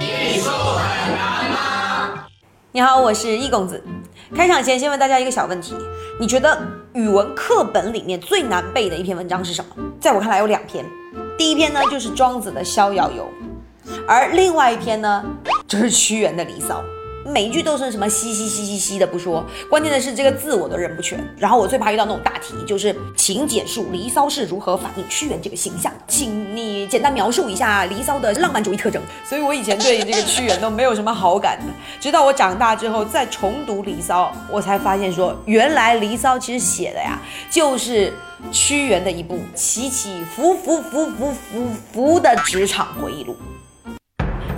[0.00, 2.24] 艺术很难吗
[2.70, 3.82] 你好，我是易公子。
[4.34, 5.74] 开场前先问大家一个小问题：
[6.20, 6.56] 你觉得
[6.92, 9.70] 语文课本里面最难背的一篇文章是什么？
[10.00, 10.84] 在我看来有两篇，
[11.36, 13.28] 第一篇呢就是庄子的《逍遥游》，
[14.06, 15.24] 而另外一篇呢
[15.66, 16.80] 就是屈原的《离骚》。
[17.28, 21.22] 每一句都是什么嘻嘻嘻嘻嘻的不说，关键的是这个字我都认不全。
[21.36, 29.02] 然后我最怕遇到那种大题，就是请简述《离骚》是如何反映屈原这个形象，请你简单描述一下《离骚》的浪漫主义特征。
[29.28, 38.12] 所以我以前对这个屈原都没有什么好感的，直到我长大之后再重读《离骚》，我才发现说，原来《离骚》其实写的呀，就是
[38.50, 43.36] 屈原的一部起起伏伏伏伏伏伏的职场回忆录。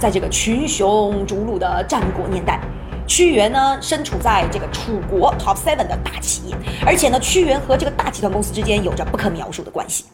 [0.00, 2.58] 在这个群雄逐鹿的战国年代，
[3.06, 10.06] 屈原呢身处在这个楚国 top seven 的大企业，而且呢，屈原和这个大集团公司之间有着不可描述的关系。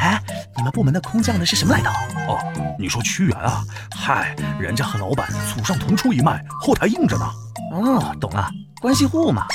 [0.00, 0.22] 哎，
[0.56, 1.90] 你们部门的空降的是什么来头？
[2.32, 2.38] 哦，
[2.78, 3.64] 你说屈原啊？
[3.92, 7.24] 嗨，人家和老板祖上同出一脉，后台硬着呢。
[7.72, 8.48] 哦，懂了，
[8.80, 9.46] 关系户嘛。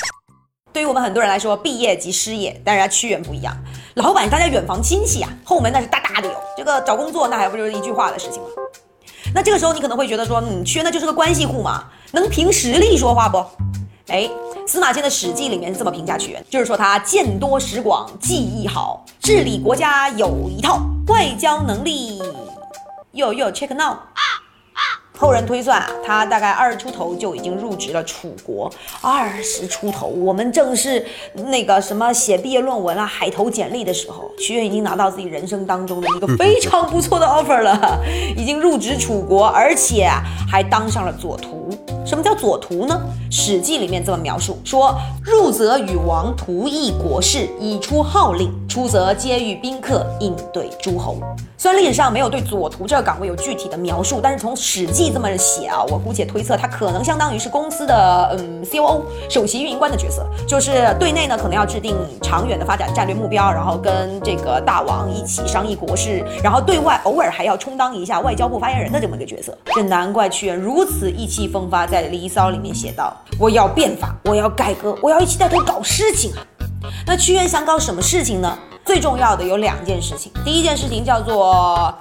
[0.74, 3.56] 对于我们很多人来说，毕业即失业，但是屈原不一样，
[3.96, 6.34] 老板大家远房亲戚啊，后门那是大大的有。
[6.58, 8.50] 这个找工作那还不就是一句话的事情吗？
[9.34, 13.44] 那这个时候你可能会觉得说，嗯，屈原那就是个关系户嘛，能凭实力说话不？
[14.08, 14.30] 哎，
[14.68, 22.22] 司马迁的《史记》里面是这么评价屈原，就是说他见多识广，技艺好，治理国家有一套，外交能力
[23.14, 23.96] 哟哟 check now。
[25.22, 28.68] 后人推算啊，他大概二十出头就已经入职了楚国。
[29.02, 31.06] 二十出头，我们正是
[31.36, 38.00] 那个什么写毕业论文啊、海投简历的时候，屈原已经拿到自己人生当中的一个非常不错的 offer 了，
[38.36, 40.10] 已经入职楚国，而且
[40.50, 41.70] 还当上了左徒。
[42.04, 43.00] 什么叫左徒呢？
[43.34, 51.18] 《史记》里面这么描述说：入则与王图议国事，以出号令；出则接遇宾客，应对诸侯。
[51.58, 69.56] 虽然历史上没有对左徒这个岗位有具体的描述，但是从《史记》这么写啊，我姑且推测，他可能相当于是公司的嗯 COO 首席运营官的角色，就是对内呢可能要制定长远的发展战略目标，然后跟这个大王一起商议国事，然后对外偶尔还要充当一下外交部发言人的这么一个角色。
[69.76, 76.40] 这难怪屈原如此意气风发，在《离骚》里面写道：“我要变法，我要改革，我要一起带头搞事情啊！”
[77.06, 78.58] 那屈原想搞什么事情呢？
[78.86, 81.94] 最重要的有两件事情，第一件事情叫做，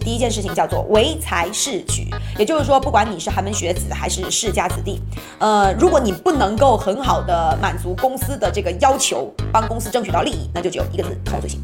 [0.00, 5.00] 第一件事情叫做唯才是举，也就是说，不管你是寒门学子还是世家子弟，
[5.38, 11.60] 呃，如果你不能够很好的满足公司的这个要求，帮公司争取到利益，那就只有一个字，偷罪行。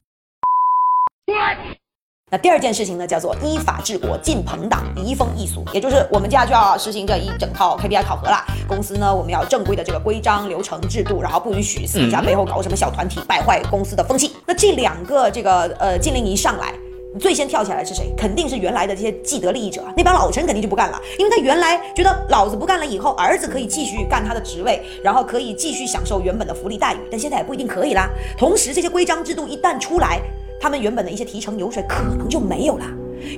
[2.28, 8.44] 那第二件事情呢，叫做依法治国，进朋党，移风易俗，也就是我们接下来就要实行这一整套 KPI 考核了。
[8.66, 14.32] 公司呢，我们要正规的这个规章、流程、制度，然后不允许私底下背后搞什么小团体，败坏公司的风气。
[14.44, 16.75] 那这两个这个呃禁令一上来，
[17.20, 18.12] 最先跳起来是谁？
[18.19, 28.10] 肯定是原来的这些既得利益者，那帮老臣肯定就不干了，因为他原来觉得老子不干了以后，儿子可以继续干他的职位，然后可以继续享受原本的福利待遇，但现在也不一定可以啦。
[28.36, 30.20] 同时，这些规章制度一旦出来，
[30.66, 32.84] 他们原本的一些提成油水可能就没有了。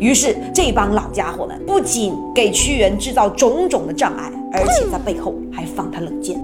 [0.00, 6.42] 于是这帮老家伙们不仅给屈原制造种种的障碍，而且在背后还放他冷箭。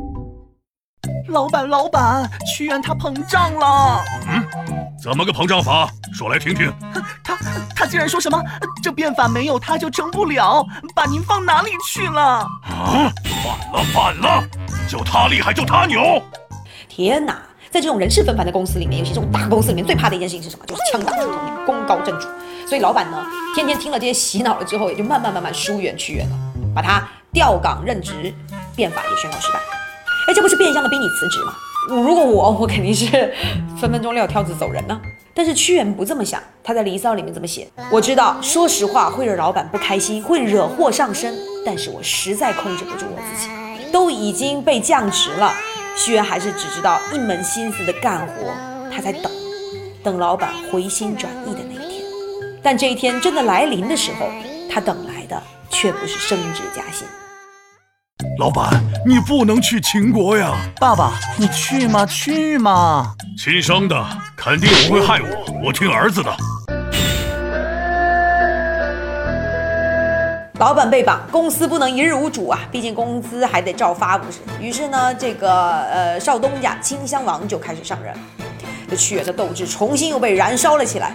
[1.28, 4.04] 老板，老板，屈原他膨胀了。
[4.28, 4.44] 嗯，
[5.02, 5.88] 怎么个膨胀法？
[6.12, 6.70] 说来听听。
[7.24, 7.34] 他
[7.74, 8.38] 他竟然说什么
[8.82, 12.20] 这变法没有他就成不了，把您放哪里去了？
[12.20, 13.10] 啊，
[13.42, 14.44] 反了反了！
[14.86, 16.22] 就他厉害就他牛！
[16.90, 17.38] 天哪，
[17.74, 20.64] 在这种人事纷繁的公司里面，尤其这种大公司里面，最怕的一件事情是什么？
[20.64, 22.28] 就是枪打出头鸟，功高震主。
[22.68, 26.36] 所以老板呢，天天听了这些洗脑了之后，也就慢慢慢慢疏远屈原了，
[26.72, 27.02] 把他
[27.32, 28.32] 调岗任职，
[28.76, 29.58] 变法也宣告失败。
[30.28, 31.52] 哎，这不是变相的逼你辞职吗？
[31.88, 33.34] 如果我，我肯定是
[33.76, 35.00] 分分钟撂挑子走人呢。
[35.34, 41.34] 但是屈原不这么想，他在《离骚》里面这么写：我知道说实话会惹老板不开心，会惹祸上身，
[41.66, 43.50] 但是我实在控制不住我自己。
[43.90, 45.52] 都已经被降职了，
[45.96, 48.52] 屈原还是只知道一门心思的干活，
[48.92, 49.30] 他在等，
[50.02, 52.02] 等老板回心转意的那一天。
[52.62, 54.28] 但这一天真的来临的时候，
[54.70, 55.40] 他等来的
[55.70, 57.06] 却不是升职加薪。
[58.38, 60.54] 老板，你不能去秦国呀！
[60.80, 62.04] 爸爸，你去吗？
[62.06, 63.14] 去吗？
[63.38, 66.34] 亲生的，肯定不会害我，我听儿子的。
[70.64, 74.38] 老板被绑，公司不能一日无主啊，毕竟工资还得照发，不是？
[74.58, 78.14] 于是呢，这个呃少东家清香王就开始上任，
[78.88, 81.14] 这屈原的斗志重新又被燃烧了起来。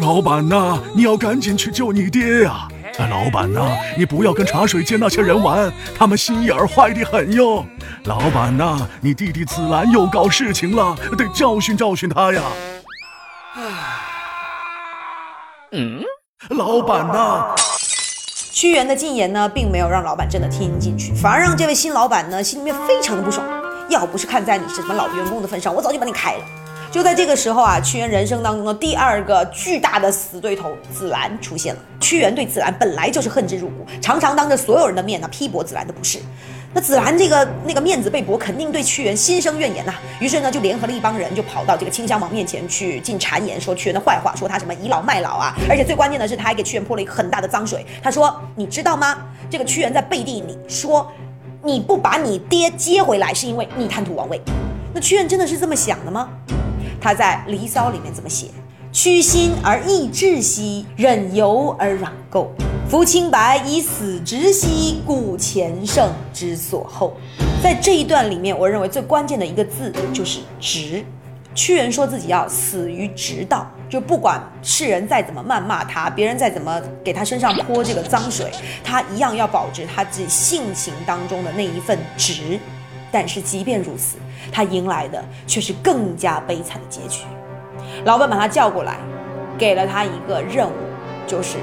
[0.00, 2.66] 老板呐，你要赶紧去救你爹呀！
[3.10, 3.68] 老板呐，
[3.98, 7.62] 你不要跟茶水间那些人玩，他们心眼儿坏的很哟。
[8.04, 12.40] 老板呐，你弟弟子兰又搞事情了，得教训教训他呀。
[15.72, 16.02] 嗯，
[16.48, 17.54] 老板呐。
[18.50, 23.46] 屈原的进言呢，并没有让老板真的听进去，反而让这位新老板呢心里面非常的不爽。
[23.90, 26.44] 要不是看在你是什么老员工的份上，我早就把你开了。
[26.90, 31.80] 就在这个时候啊，屈原人生当中的第二个巨大的死对头子兰出现了。
[32.00, 36.18] 屈原对子兰本来就是恨之入骨，常常当着所有人的面呢批驳子兰的不是。
[36.72, 39.92] 那子兰这个那个面子被驳，肯定对屈原心生怨言呐。
[40.20, 45.52] 于是呢，就联合了一帮人，就跑到这个清襄王面前去进谗言，说屈原的坏话，说他什么倚老卖老啊。
[45.68, 47.84] 而且最关键的是，他还给屈原泼了一个很大的脏水。
[48.00, 49.18] 他说：“你知道吗？
[49.50, 51.10] 这个屈原在背地里说，
[51.64, 54.40] 你不把你爹接回来，是因为你贪图王位。
[54.94, 56.28] 那屈原真的是这么想的吗？
[57.00, 58.46] 他在《离骚》里面怎么写：
[58.92, 62.46] 屈心而益志兮，忍由而攘垢。”
[62.90, 67.16] 夫清白以死直兮，故前圣之所厚。
[67.62, 71.04] 在这一段里面，我认为最关键的一个字就是“直”。
[71.54, 78.50] 屈原说自己要死于直道，就不管世人再怎么谩骂他，别人再怎么给他身上泼这个脏水，
[78.82, 82.58] 他一样要保持他自己性情当中的那一份直。
[83.12, 84.16] 但是即便如此，
[84.50, 87.22] 他迎来的却是更加悲惨的结局。
[88.04, 88.96] 老板把他叫过来，
[89.56, 90.72] 给了他一个任务，
[91.24, 91.58] 就是。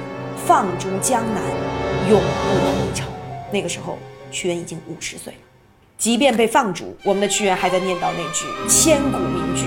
[0.47, 1.43] 放逐江南，
[2.09, 3.03] 永不回朝。
[3.51, 3.97] 那个时候，
[4.31, 5.39] 屈原已经五十岁了。
[5.97, 9.65] 即便被放逐，我们的屈原还在念叨那句千古名句：“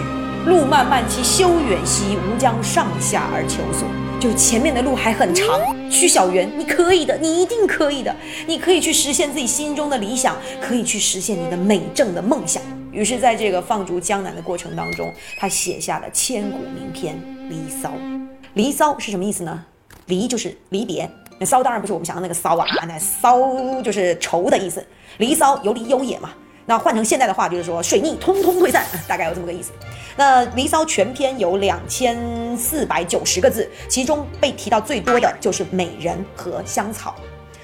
[0.49, 3.87] 路漫漫其修远兮，吾将上下而求索。”
[4.19, 5.61] 就前面的路还很长，
[5.91, 8.17] 屈小原，你可以的，你一定可以的，
[8.47, 12.62] 你可以去实现自己心中的理想，可以去实现你的美正的梦想。
[12.91, 17.15] 于是，在这个放逐江南的过程当中，他写下了千古名篇
[17.50, 17.91] 《离骚》。
[18.55, 19.67] 《离骚》是什么意思呢？
[20.11, 21.09] 离就是离别，
[21.39, 24.85] 那骚当然不是我们想的那个骚啊，那骚就是愁的意思。
[25.17, 26.31] 离骚有离有也嘛，
[26.67, 29.71] 那换成现在的话就是说水逆通通退散，大概有这么个意思。
[30.17, 37.15] 那离骚全篇有两千四百九十个字，其中被提到最多的就是美人和香草。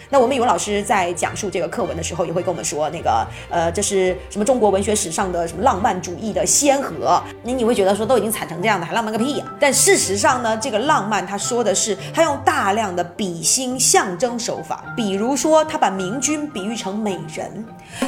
[0.09, 7.23] 那我们语文老师在讲述这个课文的时候，也会跟我们说，那个呃，这是什么中国文学史上的什么浪漫主义的先河？
[7.43, 9.45] 你你会觉得说都已经惨成这样的，还浪漫个屁呀！
[9.59, 17.65] 但事实上呢，这个浪漫他说的是他用大量的比心象征手法，比如说他把明君比喻成美人，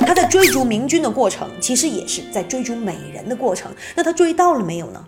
[0.06, 3.72] 他在追逐明君的过程，其实也是在追逐美人的过程。
[3.94, 5.04] 那他追到了没有呢？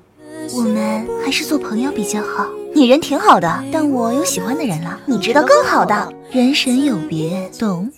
[0.56, 2.46] 我们还是做朋友比较好。
[2.72, 4.98] 你人挺好的，但我有喜欢的人了。
[5.04, 7.90] 你知道更好的，人神有别，懂？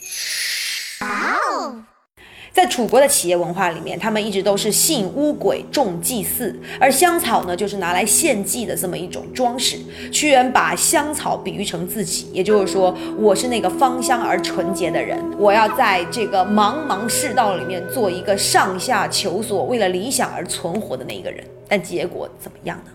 [2.52, 9.78] 在楚国的企业文化里面，他们一直都是信巫鬼、重祭祀，而香草呢，就是拿来献祭的这么一种装饰。
[10.12, 21.42] 屈原把香草比喻成自己，也就是说，我是那个芳香而纯洁的人，我要在这个茫茫世道里面做一个上下求索、为了理想而存活的那一个人。
[21.66, 22.90] 但结果怎么样呢？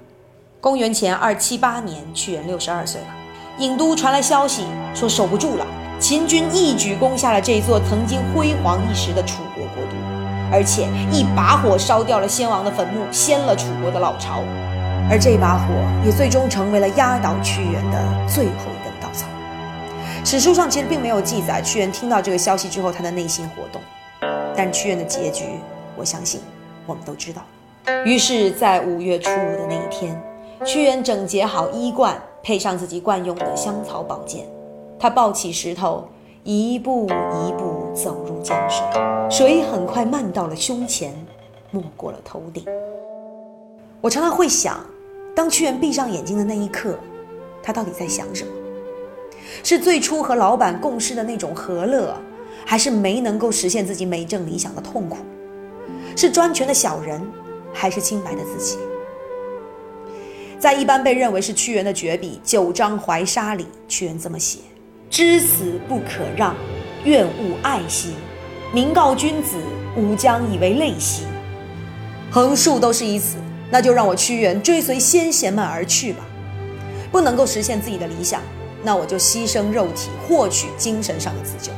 [0.67, 3.07] 公元前二七八年，屈原六十二岁了，
[3.57, 5.65] 郢都传来消息说守不住了。
[5.97, 9.95] 秦军一举攻下了这座曾经辉煌一时的楚国国都，
[10.51, 14.43] 而且一把火烧掉了先王的坟墓，掀了楚国的老巢，
[15.09, 15.73] 而这把火
[16.05, 17.97] 也最终成为了压倒屈原的
[18.27, 19.25] 最后一根稻草。
[20.25, 23.81] 史书上其实并没有记载屈原听到这个消息之后他的内心活动，
[24.53, 25.45] 但屈原的结局，
[25.95, 26.41] 我相信
[26.85, 27.41] 我们都知道。
[28.03, 30.21] 于是，在五月初五的那一天，
[30.65, 34.45] 屈原整洁好衣冠，配上自己惯用的香草宝剑。
[34.99, 36.03] 他抱起石头，
[36.43, 38.83] 一步一步走入江水，
[39.29, 41.13] 水很快漫到了胸前，
[41.69, 42.65] 没过了头顶。
[44.01, 44.83] 我常常会想，
[45.35, 46.97] 当屈原闭上眼睛的那一刻，
[47.61, 48.51] 他到底在想什么？
[49.63, 52.15] 是最初和老板共事的那种和乐，
[52.65, 55.17] 还是没能够实现自己美正理想的痛苦？
[56.15, 57.21] 是专权的小人，
[57.71, 58.79] 还是清白的自己？
[60.59, 64.59] 在一般被认为是屈原的绝笔《九章怀沙》里，屈原这么写。
[65.09, 66.55] 知死不可让，
[67.03, 68.13] 愿勿爱惜。
[68.73, 69.55] 明告君子，
[69.95, 71.23] 吾将以为泪兮。
[72.31, 73.37] 横竖都是一死，
[73.69, 76.25] 那就让我屈原追随先贤们而去吧。
[77.11, 78.41] 不能够实现自己的理想，
[78.83, 81.71] 那我就牺牲肉体，获取精神上的自救。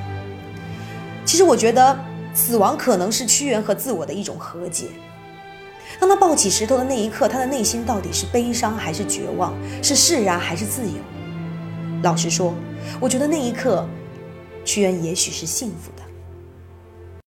[1.26, 2.00] 其实我觉得，
[2.34, 4.88] 死亡可能是屈原和自我的一种和解。
[6.00, 9.54] 当他抱起石头的那一刻，他的内心到底是悲伤还是绝望？
[9.84, 10.98] 是释然还是自由？
[12.02, 12.54] 老实说。
[13.00, 13.88] 我觉得那一刻，
[14.64, 15.99] 屈原也许是幸福的。